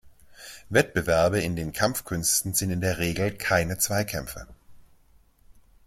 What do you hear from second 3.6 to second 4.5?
Zweikämpfe.